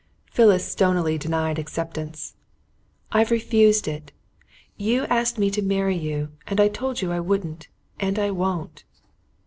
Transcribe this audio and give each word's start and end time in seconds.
Phyllis 0.31 0.67
stonily 0.67 1.19
denied 1.19 1.59
acceptance. 1.59 2.33
"I've 3.11 3.29
refused 3.29 3.87
it. 3.87 4.11
You've 4.75 5.05
asked 5.11 5.37
me 5.37 5.51
to 5.51 5.61
marry 5.61 5.95
you 5.95 6.29
and 6.47 6.59
I 6.59 6.69
told 6.69 7.03
you 7.03 7.11
I 7.11 7.19
wouldn't. 7.19 7.67
And 7.99 8.17
I 8.17 8.31
won't." 8.31 8.83